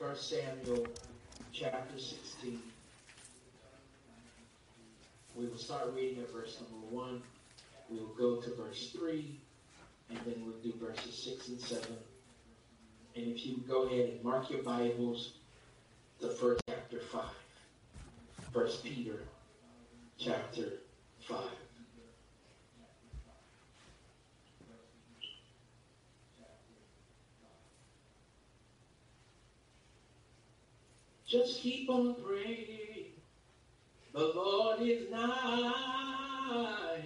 [0.00, 0.86] 1 Samuel
[1.52, 2.58] chapter 16.
[5.36, 7.22] We will start reading at verse number 1.
[7.90, 9.38] We will go to verse 3,
[10.08, 11.84] and then we'll do verses 6 and 7.
[13.14, 15.34] And if you go ahead and mark your Bibles,
[16.18, 17.22] the first chapter 5.
[18.54, 19.20] 1 Peter
[20.16, 20.78] chapter
[21.28, 21.36] 5.
[31.30, 33.12] Just keep on praying.
[34.12, 37.04] The Lord is nigh.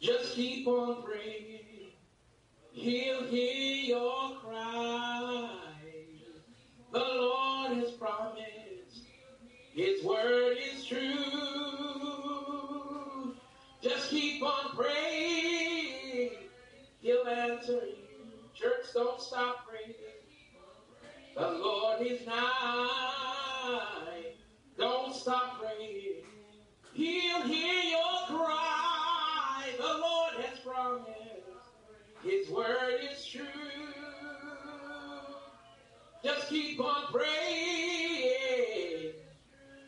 [0.00, 1.90] Just keep on praying.
[2.72, 5.50] He'll hear your cry.
[6.90, 9.02] The Lord has promised.
[9.74, 10.96] His word is true.
[13.82, 16.30] Just keep on praying.
[17.02, 17.96] He'll answer you.
[18.54, 19.92] Church, don't stop praying.
[21.36, 23.39] The Lord is nigh.
[24.76, 26.24] Don't stop praying.
[26.94, 29.70] He'll hear your cry.
[29.76, 31.10] The Lord has promised.
[32.24, 33.44] His word is true.
[36.24, 39.12] Just keep on praying.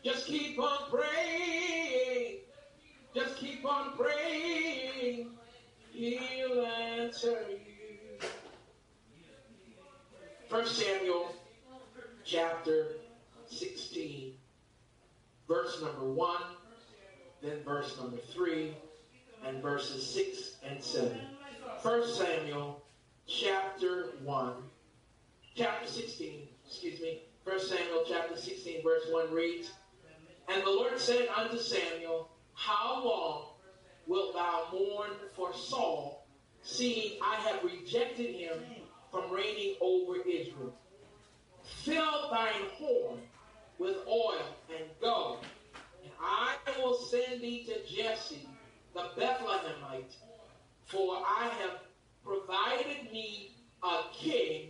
[0.04, 2.38] Just keep on praying.
[3.14, 5.30] Just keep on praying.
[5.92, 8.28] He'll answer you.
[10.48, 11.34] First Samuel
[12.24, 13.01] chapter
[13.52, 14.34] 16,
[15.48, 16.42] verse number 1,
[17.42, 18.74] then verse number 3,
[19.46, 21.20] and verses 6 and 7.
[21.82, 22.82] First Samuel
[23.26, 24.52] chapter 1,
[25.54, 27.22] chapter 16, excuse me.
[27.44, 29.70] First Samuel chapter 16, verse 1 reads,
[30.48, 33.46] And the Lord said unto Samuel, How long
[34.06, 36.26] wilt thou mourn for Saul,
[36.62, 38.58] seeing I have rejected him
[39.10, 40.74] from reigning over Israel.
[41.62, 43.18] Fill thine horn
[43.82, 45.38] with oil and go,
[46.02, 48.48] and I will send thee to Jesse
[48.94, 50.14] the Bethlehemite,
[50.84, 51.80] for I have
[52.24, 54.68] provided me a king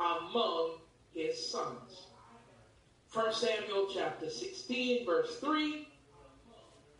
[0.00, 0.78] among
[1.14, 2.06] his sons.
[3.12, 5.88] 1 Samuel chapter 16, verse 3.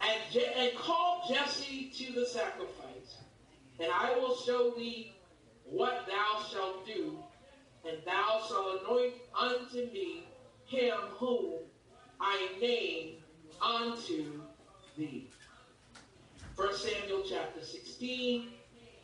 [0.00, 3.18] And, Je- and call Jesse to the sacrifice,
[3.80, 5.12] and I will show thee
[5.64, 7.18] what thou shalt do,
[7.84, 10.27] and thou shalt anoint unto me
[10.68, 11.54] him whom
[12.20, 13.14] I name
[13.60, 14.40] unto
[14.96, 15.30] thee.
[16.56, 18.48] 1 Samuel chapter 16,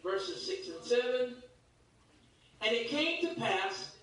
[0.02, 1.34] verses 6 and 7.
[2.60, 3.96] And it came to pass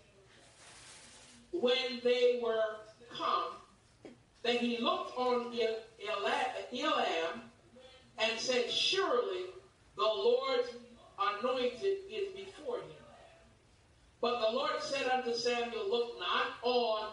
[1.52, 2.78] when they were
[3.16, 3.54] come
[4.44, 5.54] that he looked on
[6.74, 7.42] Eliab
[8.18, 9.46] and said, Surely
[9.96, 10.70] the Lord's
[11.20, 12.86] anointed is before him.
[14.22, 17.10] But the Lord said unto Samuel, Look not on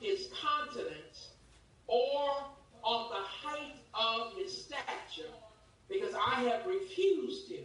[0.00, 1.28] his countenance
[1.86, 2.30] or
[2.82, 5.30] on the height of his stature,
[5.88, 7.64] because I have refused him.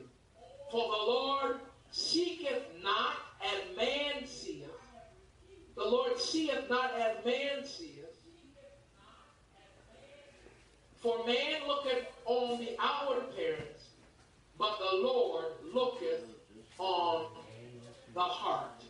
[0.72, 1.56] For the Lord
[1.92, 3.14] seeketh not
[3.44, 4.68] as man seeth.
[5.76, 7.92] The Lord seeth not as man seeth.
[10.98, 13.90] For man looketh on the outward appearance,
[14.58, 16.26] but the Lord looketh
[16.80, 17.28] on
[18.14, 18.84] the heart.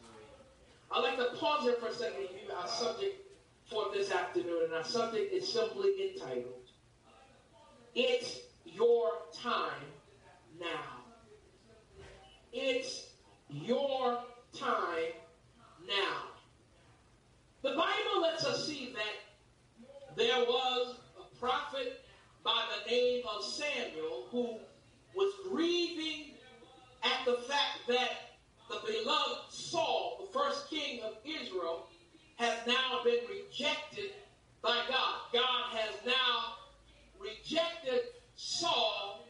[0.92, 3.25] I'd like to pause here for a second You, our subject
[3.70, 6.70] for this afternoon, and our subject is simply entitled,
[7.94, 9.86] It's Your Time
[10.60, 10.96] Now.
[12.58, 13.08] It's
[13.50, 14.18] your
[14.58, 15.12] time
[15.86, 16.22] now.
[17.62, 22.02] The Bible lets us see that there was a prophet
[22.46, 24.58] by the name of Samuel who
[25.16, 26.36] was grieving
[27.04, 28.38] at the fact that
[28.70, 31.85] the beloved Saul, the first king of Israel,
[32.36, 34.12] has now been rejected
[34.62, 35.16] by God.
[35.34, 36.56] God has now
[37.20, 38.02] rejected
[38.36, 39.28] Saul,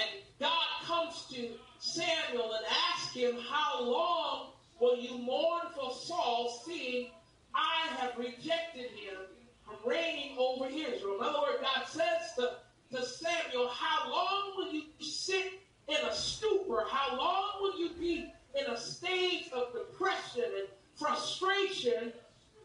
[0.00, 6.62] and God comes to Samuel and asks him, How long will you mourn for Saul,
[6.66, 7.10] seeing
[7.54, 9.18] I have rejected him
[9.64, 11.16] from reigning over Israel?
[11.18, 12.50] In other words, God says to
[12.92, 16.84] to Samuel, How long will you sit in a stupor?
[16.88, 22.12] How long will you be in a state of depression and frustration?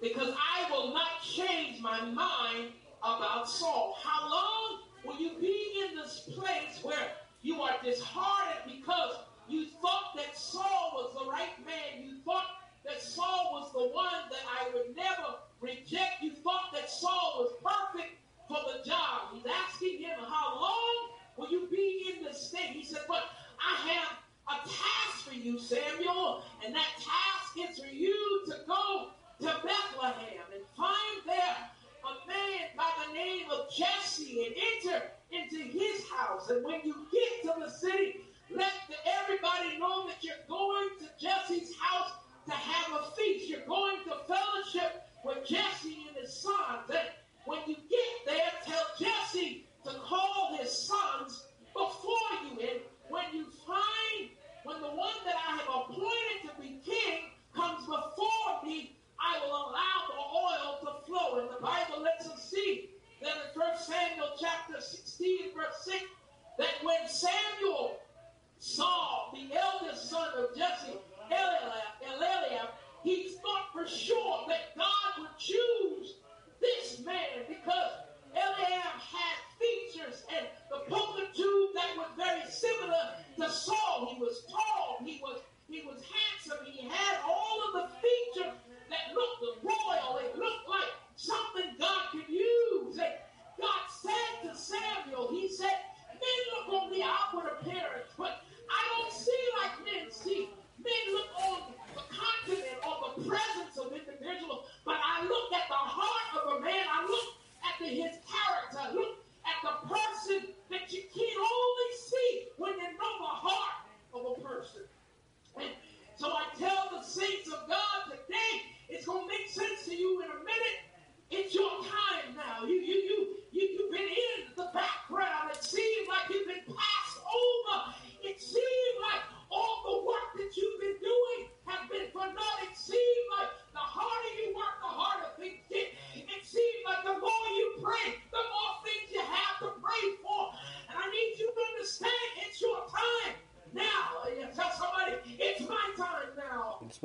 [0.02, 2.72] Because I will not change my mind
[3.04, 3.96] about Saul.
[4.04, 7.12] How long will you be in this place where
[7.44, 9.18] you are disheartened because
[9.48, 11.31] you thought that Saul was the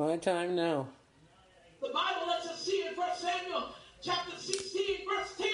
[0.07, 0.87] My time now.
[1.83, 3.71] The Bible lets us see in 1 Samuel
[4.01, 5.49] chapter 16, verse 10.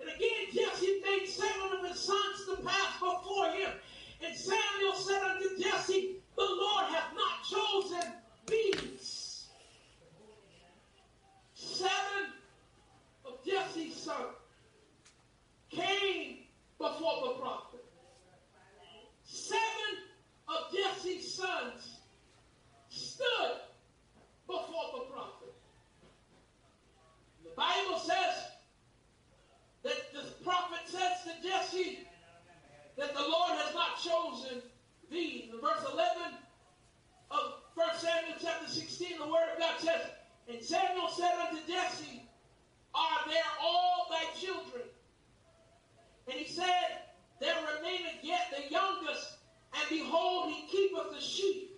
[0.00, 3.68] And again, Jesse made seven of his sons to pass before him.
[4.24, 8.10] And Samuel said unto Jesse, The Lord hath not chosen
[8.46, 9.48] these.
[11.52, 12.32] Seven
[13.26, 14.34] of Jesse's sons
[15.70, 16.38] came
[16.78, 17.84] before the prophet.
[19.24, 19.60] Seven
[20.48, 21.98] of Jesse's sons
[22.88, 23.60] stood
[24.46, 25.54] before the prophet.
[27.42, 28.34] The Bible says
[29.82, 32.06] that the prophet says to Jesse,
[32.96, 34.62] that the Lord has not chosen
[35.10, 35.50] thee.
[35.52, 36.34] In verse 11
[37.30, 37.40] of
[37.74, 40.00] 1 Samuel chapter 16, the word of God says,
[40.48, 42.22] And Samuel said unto Jesse,
[42.94, 44.84] Are there all thy children?
[46.30, 47.02] And he said,
[47.40, 49.38] There remaineth yet the youngest,
[49.74, 51.74] and behold, he keepeth the sheep.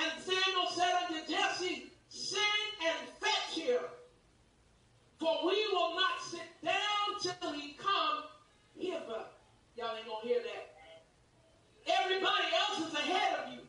[0.00, 3.84] And Samuel said unto Jesse, Send and fetch him,
[5.18, 8.24] for we will not sit down till he come
[8.78, 9.28] hither.
[9.76, 10.64] Y'all ain't gonna hear that.
[11.86, 13.60] Everybody else is ahead of you.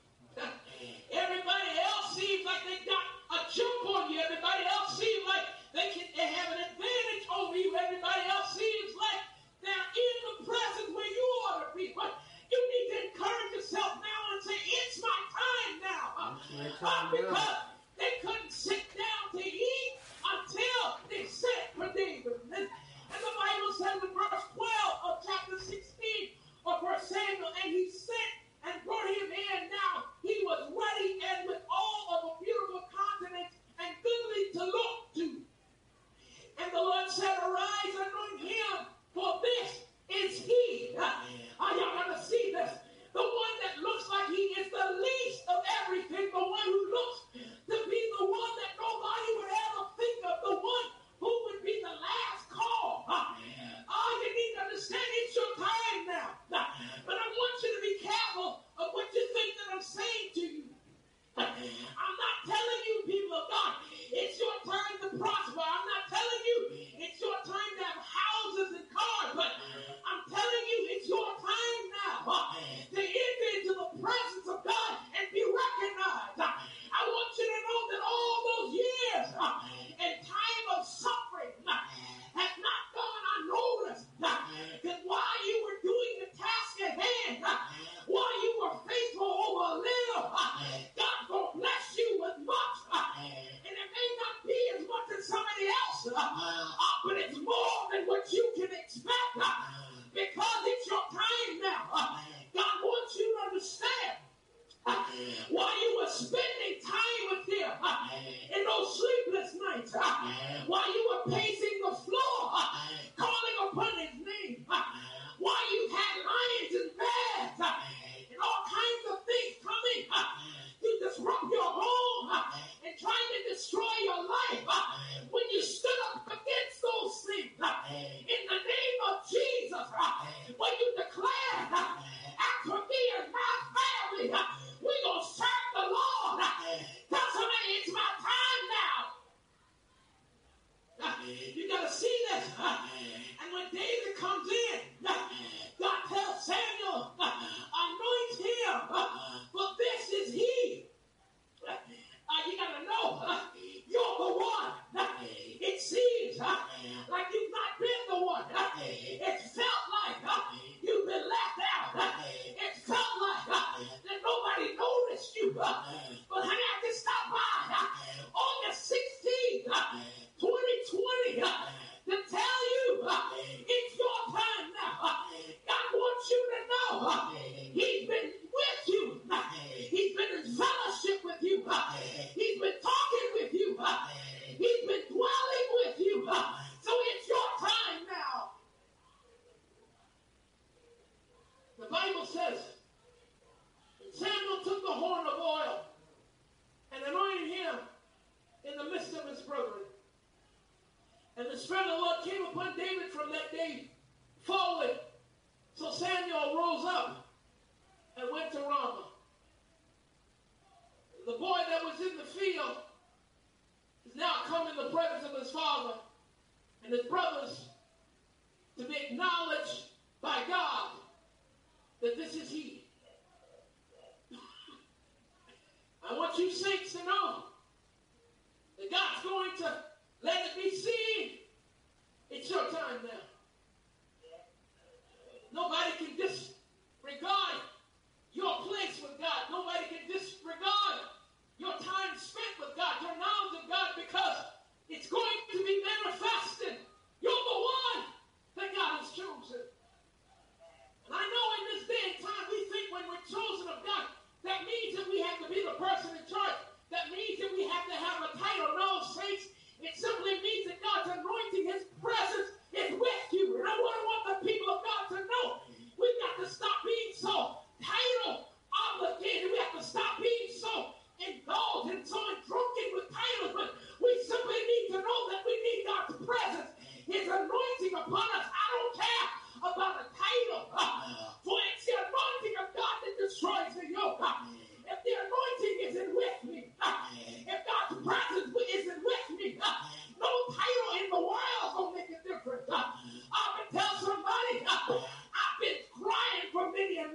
[1.11, 3.03] Everybody else seems like they got
[3.35, 4.23] a jump on you.
[4.23, 5.45] Everybody else seems like
[5.75, 7.75] they can they have an advantage over you.
[7.75, 9.21] Everybody else seems like
[9.59, 11.91] they're in the presence where you ought to be.
[11.91, 12.15] But
[12.47, 15.51] you need to encourage yourself now and say, It's my time
[16.57, 16.65] now.
[16.65, 17.70] It's my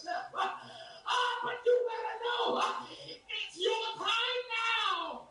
[0.00, 0.24] yourself.
[1.12, 2.62] Ah, but you better know
[3.42, 5.28] it's your time now.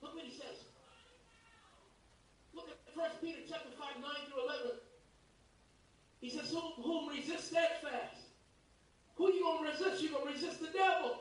[0.00, 0.64] Look what he says.
[2.54, 4.70] Look at 1 Peter chapter 5, 9 through 11.
[6.20, 8.32] He says, whom resist steadfast?
[9.16, 10.02] Who are you going to resist?
[10.02, 11.15] You're going to resist the devil.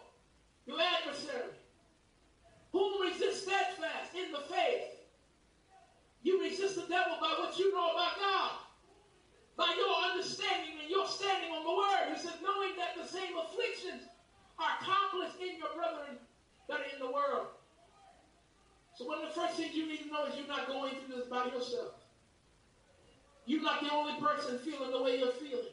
[23.95, 25.65] only person feeling the way you're feeling.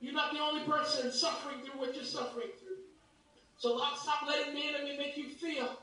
[0.00, 2.76] You're not the only person suffering through what you're suffering through.
[3.58, 5.78] So stop letting the enemy make you feel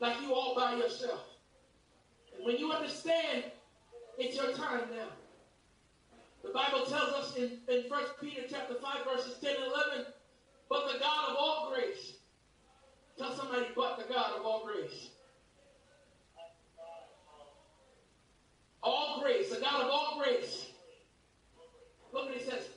[0.00, 1.20] like you're all by yourself.
[2.34, 3.44] And when you understand,
[4.18, 5.08] it's your time now.
[6.42, 9.64] The Bible tells us in, in 1 Peter chapter 5, verses 10 and
[9.94, 10.12] 11,
[10.70, 12.14] but the God of all grace.
[13.18, 15.10] Tell somebody, but the God of all grace.
[18.82, 20.59] All grace, the God of all grace
[22.20, 22.68] Look what he says.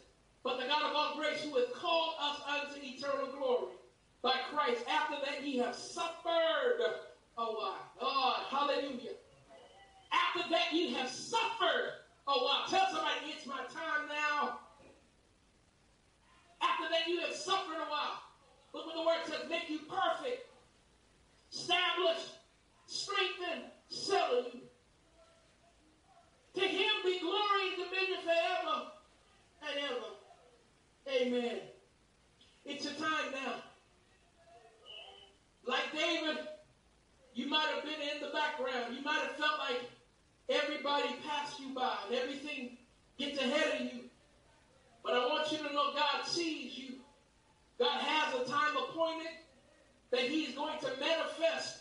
[0.43, 3.73] But the God of all grace, who has called us unto eternal glory
[4.21, 6.79] by Christ, after that ye have suffered
[7.37, 7.91] a while.
[7.99, 9.15] God, hallelujah.
[10.13, 11.93] After that you have suffered
[12.27, 12.67] a while.
[12.69, 14.59] Tell somebody it's my time now.
[16.61, 18.19] After that you have suffered a while.
[18.73, 20.47] Look what the word says, make you perfect,
[21.51, 22.31] establish,
[22.85, 24.61] strengthen, settle you.
[26.55, 28.92] To him be glory and dominion forever.
[31.23, 31.59] Amen.
[32.65, 33.55] It's your time now.
[35.65, 36.37] Like David,
[37.33, 38.95] you might have been in the background.
[38.95, 39.81] You might have felt like
[40.49, 42.77] everybody passed you by and everything
[43.17, 44.03] gets ahead of you.
[45.03, 46.95] But I want you to know God sees you.
[47.79, 49.31] God has a time appointed
[50.11, 51.79] that He is going to manifest,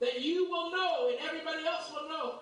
[0.00, 2.40] that you will know and everybody else will know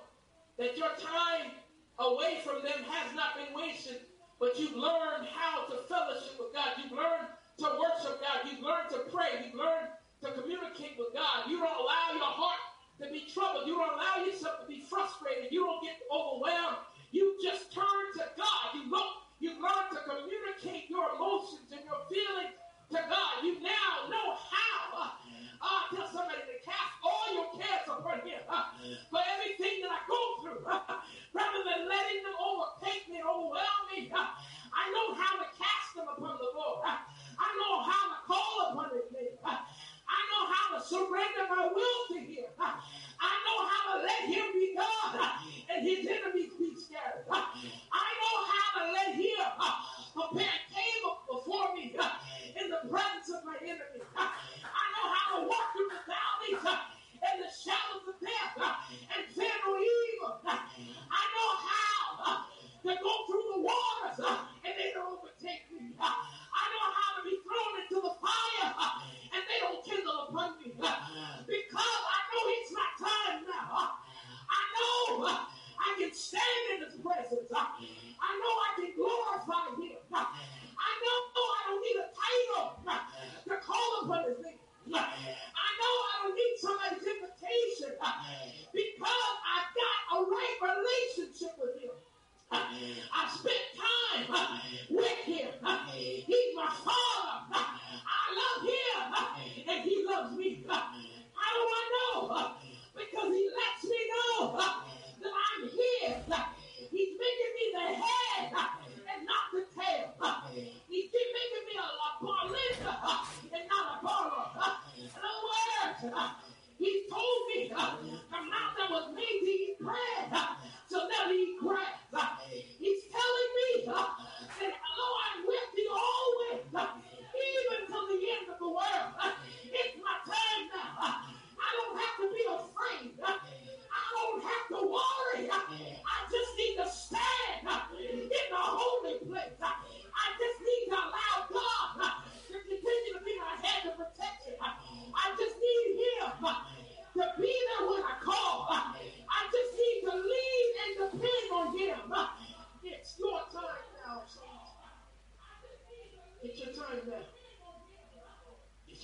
[0.58, 1.52] that your time
[1.98, 4.00] away from them has not been wasted.
[4.38, 6.76] But you've learned how to fellowship with God.
[6.82, 8.44] You've learned to worship God.
[8.44, 9.44] You've learned to pray.
[9.44, 9.88] You've learned
[10.22, 11.48] to communicate with God.
[11.48, 12.60] You don't allow your heart
[13.00, 13.66] to be troubled.
[13.66, 15.52] You don't allow yourself to be frustrated.
[15.52, 16.84] You don't get overwhelmed.
[17.12, 18.64] You just turn to God.
[18.74, 22.56] You look, you learn to communicate your emotions and your feelings
[22.92, 23.32] to God.
[23.44, 25.16] You now know how.
[25.62, 28.40] I tell somebody to cast all your cares upon Him.
[28.48, 28.64] Uh,
[29.10, 31.00] for everything that I go through, uh,
[31.36, 34.08] rather than letting them overtake me, overwhelm me.
[34.08, 36.88] I know how to cast them upon the Lord.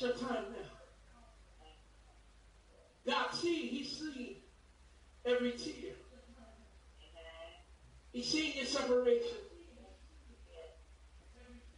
[0.03, 0.69] Your time now.
[3.07, 4.37] God see, He's seen
[5.25, 5.93] every tear.
[8.13, 9.39] He's seen your separation.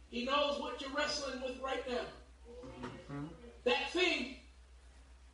[0.09, 3.17] He knows what you're wrestling with right now.
[3.63, 4.35] That thing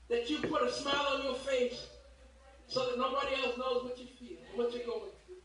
[0.09, 1.87] that you put a smile on your face
[2.67, 5.35] so that nobody else knows what you feel, what you're going through.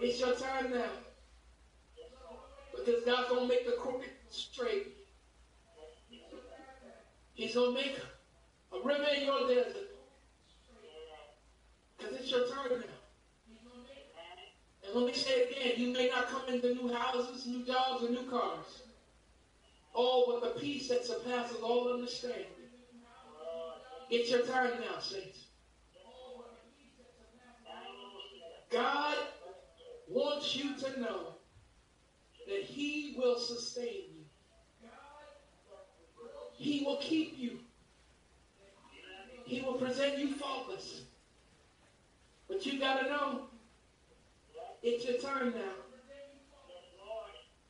[0.00, 0.90] It's your time now.
[2.76, 4.97] Because God's going to make the crooked straight.
[7.38, 7.96] He's to make
[8.72, 9.90] a river in your desert.
[11.96, 13.54] Because it's your time now.
[14.84, 15.72] And let me say it again.
[15.76, 18.82] You may not come into new houses, new jobs, or new cars.
[19.94, 22.44] Oh, but the peace that surpasses all understanding.
[24.10, 25.44] It's your time now, saints.
[28.72, 29.16] God
[30.08, 31.34] wants you to know
[32.48, 34.17] that He will sustain you.
[36.68, 37.60] He will keep you.
[39.46, 41.00] He will present you faultless.
[42.46, 43.40] But you got to know
[44.82, 45.72] it's your time now.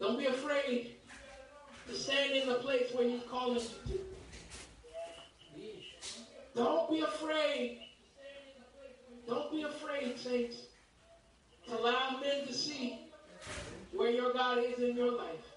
[0.00, 0.96] Don't be afraid
[1.86, 4.00] to stand in the place where He's calling you to.
[6.56, 7.78] Don't be afraid.
[9.28, 10.56] Don't be afraid, saints,
[11.68, 12.98] to allow men to see
[13.92, 15.54] where your God is in your life.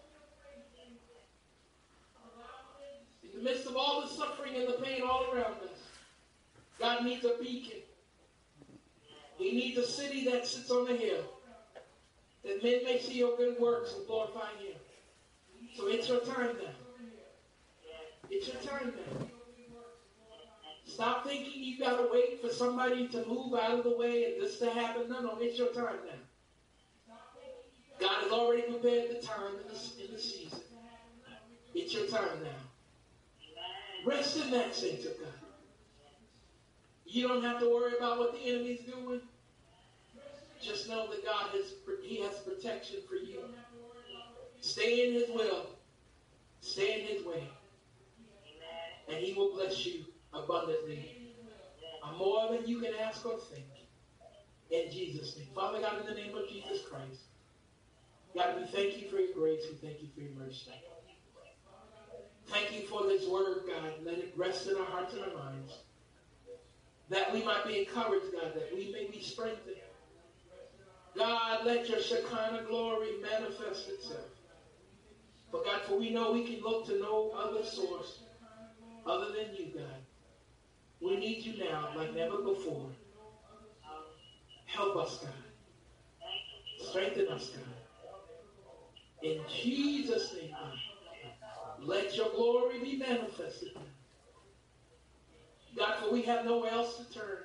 [3.30, 5.79] In the midst of all the suffering and the pain all around us,
[6.79, 7.79] God needs a beacon.
[9.37, 11.23] He needs a city that sits on the hill,
[12.43, 14.75] that men may see your good works and glorify Him.
[15.75, 16.75] So it's your time now.
[18.29, 19.27] It's your time now.
[20.85, 24.59] Stop thinking you gotta wait for somebody to move out of the way and this
[24.59, 25.09] to happen.
[25.09, 27.15] No, no, it's your time now.
[27.99, 30.59] God has already prepared the time in the, the season.
[31.73, 32.70] It's your time now.
[34.05, 35.29] Rest in that, saints of God.
[37.05, 39.21] You don't have to worry about what the enemy's doing.
[40.61, 43.39] Just know that God has He has protection for you.
[44.61, 45.67] Stay in His will.
[46.61, 47.47] Stay in His way.
[49.07, 51.33] And He will bless you abundantly.
[52.17, 53.65] More than you can ask or think.
[54.69, 55.47] In Jesus' name.
[55.53, 57.21] Father God, in the name of Jesus Christ.
[58.35, 59.63] God, we thank you for your grace.
[59.69, 60.71] We thank you for your mercy.
[62.51, 63.93] Thank you for this word, God.
[64.03, 65.71] Let it rest in our hearts and our minds.
[67.09, 69.77] That we might be encouraged, God, that we may be strengthened.
[71.17, 74.27] God, let your Shekinah glory manifest itself.
[75.51, 78.19] But God, for we know we can look to no other source
[79.05, 80.01] other than you, God.
[81.01, 82.89] We need you now like never before.
[84.65, 85.31] Help us, God.
[86.89, 87.63] Strengthen us, God.
[89.23, 90.73] In Jesus' name, God.
[91.83, 93.77] Let your glory be manifested.
[95.75, 97.37] God, for we have nowhere else to turn.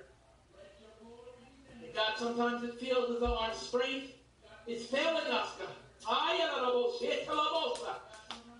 [1.82, 4.12] And God, sometimes it feels as though our strength
[4.66, 5.68] is failing us, God.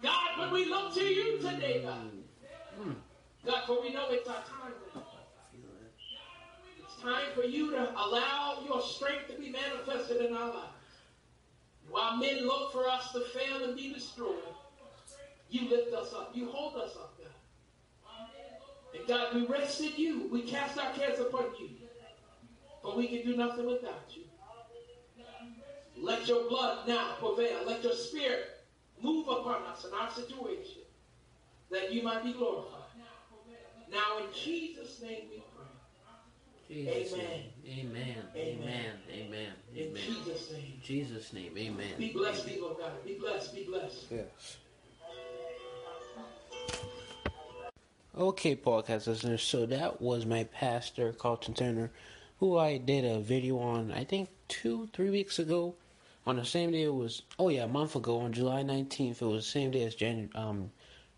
[0.02, 2.10] God, we look to you today, God.
[3.44, 4.72] God, for we know it's our time.
[6.78, 10.68] It's time for you to allow your strength to be manifested in our lives.
[11.88, 14.42] While men look for us to fail and be destroyed,
[15.50, 16.32] you lift us up.
[16.34, 17.26] You hold us up, God.
[18.98, 20.28] And God, we rest in you.
[20.32, 21.68] We cast our cares upon you.
[22.82, 24.22] For we can do nothing without you.
[25.98, 27.60] Let your blood now prevail.
[27.66, 28.60] Let your spirit
[29.02, 30.82] move upon us in our situation
[31.70, 32.82] that you might be glorified.
[33.90, 35.66] Now, in Jesus' name we pray.
[36.68, 37.28] Jesus Amen.
[37.64, 37.86] name.
[37.86, 38.16] Amen.
[38.36, 38.92] Amen.
[39.10, 39.52] Amen.
[39.74, 40.02] In Amen.
[40.04, 40.80] Jesus' name.
[40.82, 41.52] Jesus' name.
[41.56, 41.94] Amen.
[41.98, 42.92] Be blessed, people of God.
[43.04, 43.54] Be blessed.
[43.54, 44.06] Be blessed.
[44.10, 44.56] Yes.
[48.18, 49.42] Okay, podcast listeners.
[49.42, 51.90] So that was my pastor, Carlton Turner,
[52.40, 55.74] who I did a video on, I think two, three weeks ago.
[56.26, 59.20] On the same day it was, oh yeah, a month ago on July 19th.
[59.20, 60.70] It was the same day as Jan, um,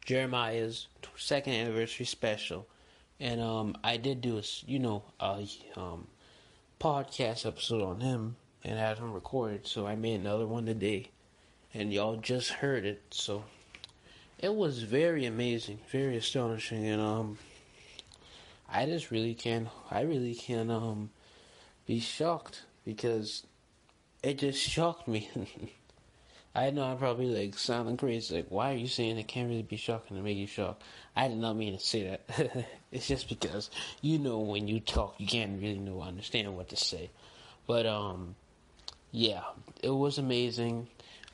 [0.05, 2.67] Jeremiah's second anniversary special,
[3.21, 6.09] and um, I did do a you know a um,
[6.81, 8.35] podcast episode on him
[8.65, 11.11] and had him recorded, so I made another one today,
[11.73, 13.45] and y'all just heard it, so
[14.39, 17.39] it was very amazing, very astonishing, and um,
[18.69, 21.11] I just really can I really can um
[21.87, 23.45] be shocked because
[24.23, 25.31] it just shocked me.
[26.55, 28.37] I know I'm probably like sounding crazy.
[28.37, 30.83] Like, why are you saying it can't really be shocking to make you shocked?
[31.15, 32.67] I did not mean to say that.
[32.93, 33.71] it's just because
[34.03, 37.11] you know when you talk, you can't really know understand what to say.
[37.67, 38.35] But um,
[39.13, 39.43] yeah,
[39.83, 40.89] it was amazing.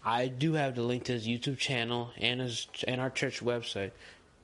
[0.05, 3.93] I do have the link to his YouTube channel and his and our church website.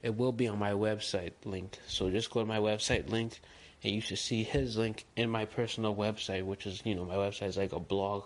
[0.02, 1.78] It will be on my website link.
[1.86, 3.38] So just go to my website link
[3.82, 7.14] and you should see his link in my personal website, which is you know my
[7.14, 8.24] website is like a blog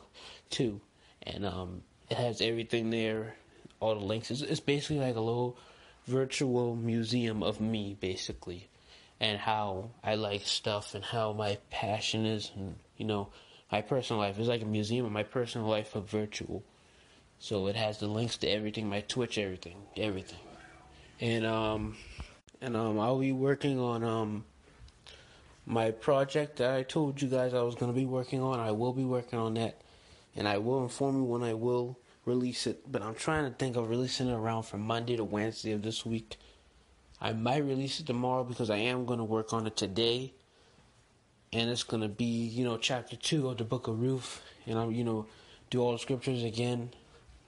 [0.50, 0.80] too,
[1.22, 3.34] and um, it has everything there,
[3.80, 4.30] all the links.
[4.30, 5.56] It's, it's basically like a little
[6.06, 8.68] virtual museum of me, basically,
[9.20, 13.28] and how I like stuff and how my passion is, and you know
[13.70, 16.62] my personal life is like a museum of my personal life of virtual.
[17.38, 20.38] So it has the links to everything, my Twitch, everything, everything,
[21.20, 21.96] and um,
[22.60, 24.44] and um, I'll be working on um
[25.66, 28.60] my project that I told you guys I was going to be working on.
[28.60, 29.80] I will be working on that,
[30.36, 32.90] and I will inform you when I will release it.
[32.90, 36.04] But I'm trying to think of releasing it around from Monday to Wednesday of this
[36.04, 36.36] week.
[37.20, 40.34] I might release it tomorrow because I am going to work on it today,
[41.52, 44.78] and it's going to be you know chapter two of the Book of Ruth, and
[44.78, 45.26] I'm you know
[45.70, 46.90] do all the scriptures again,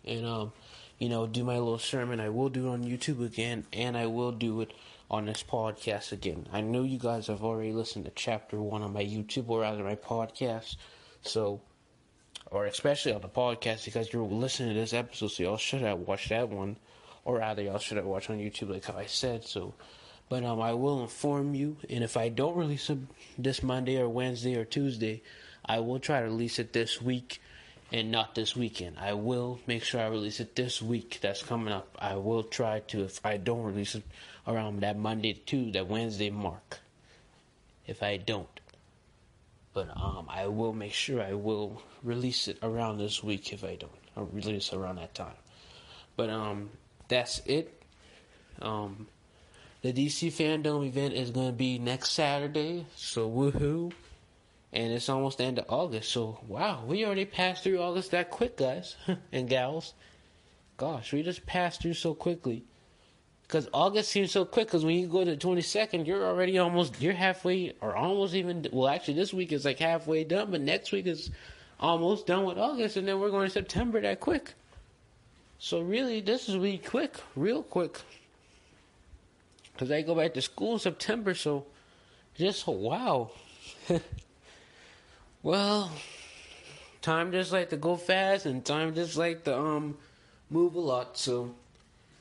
[0.06, 0.52] and um
[0.98, 2.20] you know do my little sermon.
[2.20, 4.72] I will do it on YouTube again, and I will do it
[5.10, 6.48] on this podcast again.
[6.52, 9.84] I know you guys have already listened to chapter one on my YouTube or rather
[9.84, 10.76] my podcast,
[11.22, 11.60] so
[12.50, 15.98] or especially on the podcast because you're listening to this episode, so y'all should have
[15.98, 16.76] watched that one,
[17.24, 19.44] or rather y'all should have watched on YouTube like how I said.
[19.44, 19.74] So,
[20.28, 22.98] but um, I will inform you, and if I don't release it
[23.38, 25.22] this Monday or Wednesday or Tuesday,
[25.64, 27.40] I will try to release it this week
[27.92, 28.96] and not this weekend.
[28.98, 31.96] I will make sure I release it this week that's coming up.
[31.98, 34.02] I will try to if I don't release it
[34.46, 36.80] around that Monday to that Wednesday mark.
[37.86, 38.48] If I don't.
[39.72, 43.76] But um I will make sure I will release it around this week if I
[43.76, 43.92] don't.
[44.16, 45.36] Or release around that time.
[46.16, 46.70] But um
[47.08, 47.82] that's it.
[48.60, 49.06] Um
[49.82, 53.92] the DC fandom event is gonna be next Saturday, so woohoo
[54.72, 56.10] and it's almost the end of August.
[56.10, 58.96] So wow, we already passed through August that quick, guys
[59.32, 59.94] and gals.
[60.76, 62.64] Gosh, we just passed through so quickly.
[63.42, 64.66] Because August seems so quick.
[64.66, 68.34] Because when you go to the twenty second, you're already almost you're halfway or almost
[68.34, 68.66] even.
[68.72, 71.30] Well, actually, this week is like halfway done, but next week is
[71.78, 74.54] almost done with August, and then we're going to September that quick.
[75.58, 78.00] So really, this is really quick, real quick.
[79.72, 81.66] Because I go back to school in September, so
[82.34, 83.30] just wow.
[85.46, 85.92] Well,
[87.02, 89.96] time just like to go fast, and time just like to um
[90.50, 91.16] move a lot.
[91.16, 91.54] So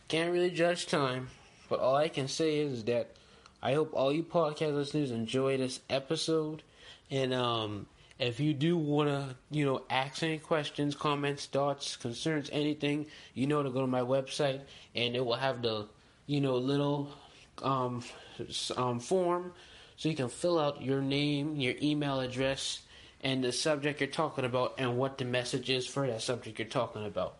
[0.08, 1.30] can't really judge time.
[1.68, 3.16] But all I can say is that
[3.64, 6.62] I hope all you podcast listeners enjoy this episode.
[7.10, 7.88] And um,
[8.20, 13.48] if you do want to, you know, ask any questions, comments, thoughts, concerns, anything, you
[13.48, 14.62] know to go to my website,
[14.94, 15.88] and it will have the,
[16.28, 17.10] you know, little
[17.64, 18.04] um,
[18.78, 19.52] um form
[19.98, 22.84] so you can fill out your name, your email address
[23.21, 26.67] and the subject you're talking about and what the message is for that subject you're
[26.67, 27.38] talking about.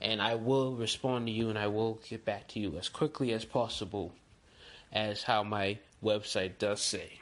[0.00, 3.32] And I will respond to you and I will get back to you as quickly
[3.32, 4.12] as possible
[4.92, 7.18] as how my website does say.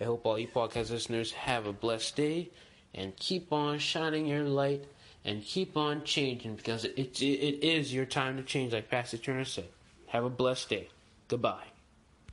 [0.00, 2.50] I hope all you podcast listeners have a blessed day
[2.94, 4.84] and keep on shining your light
[5.24, 9.18] and keep on changing because it, it, it is your time to change, like Pastor
[9.18, 9.68] Turner said.
[10.06, 10.88] Have a blessed day.
[11.28, 11.64] Goodbye.